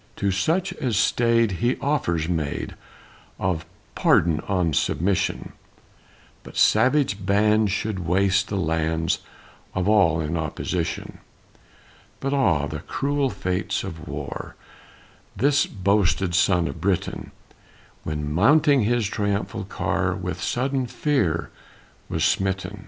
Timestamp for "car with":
19.65-20.41